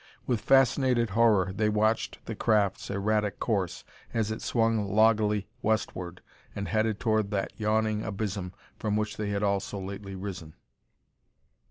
[0.25, 3.83] With fascinated horror, they watched the craft's erratic course,
[4.15, 6.21] as it swung loggily westward
[6.55, 10.55] and headed toward that yawning abysm from which they had all so lately risen.